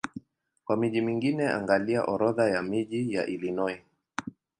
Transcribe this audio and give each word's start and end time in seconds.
Kwa 0.65 0.77
miji 0.77 1.01
mingine 1.01 1.49
angalia 1.49 2.03
Orodha 2.03 2.49
ya 2.49 2.61
miji 2.63 3.13
ya 3.13 3.25
Illinois. 3.25 3.81